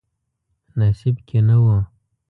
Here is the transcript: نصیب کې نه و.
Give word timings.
نصیب 0.79 1.15
کې 1.27 1.39
نه 1.47 1.55
و. 1.63 1.65